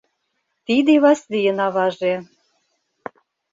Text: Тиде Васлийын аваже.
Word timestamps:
Тиде 0.65 0.93
Васлийын 1.03 1.59
аваже. 1.67 2.13